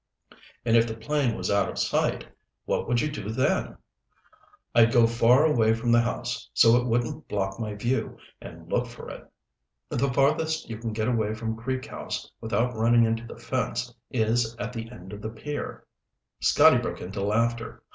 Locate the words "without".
12.41-12.73